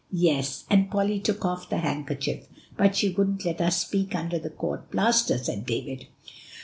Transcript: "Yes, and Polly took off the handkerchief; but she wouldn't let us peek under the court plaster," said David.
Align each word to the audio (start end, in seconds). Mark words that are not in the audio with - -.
"Yes, 0.13 0.63
and 0.67 0.89
Polly 0.89 1.19
took 1.19 1.45
off 1.45 1.69
the 1.69 1.77
handkerchief; 1.77 2.47
but 2.75 2.95
she 2.95 3.09
wouldn't 3.09 3.45
let 3.45 3.61
us 3.61 3.83
peek 3.83 4.15
under 4.15 4.39
the 4.39 4.49
court 4.49 4.89
plaster," 4.89 5.37
said 5.37 5.63
David. 5.67 6.07